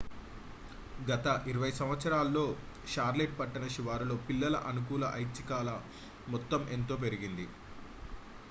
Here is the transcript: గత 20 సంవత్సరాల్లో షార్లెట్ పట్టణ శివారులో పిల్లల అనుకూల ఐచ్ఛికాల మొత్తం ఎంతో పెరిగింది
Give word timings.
గత 1.07 1.25
20 1.47 1.69
సంవత్సరాల్లో 1.79 2.45
షార్లెట్ 2.87 3.37
పట్టణ 3.39 3.67
శివారులో 3.67 4.15
పిల్లల 4.27 4.55
అనుకూల 4.69 5.11
ఐచ్ఛికాల 5.15 5.69
మొత్తం 6.27 6.63
ఎంతో 6.71 6.97
పెరిగింది 6.97 7.45